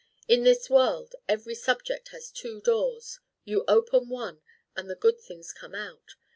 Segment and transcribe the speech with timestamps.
[0.27, 4.41] In this world every subject has two doors: you open one,
[4.75, 6.15] and the good things come out.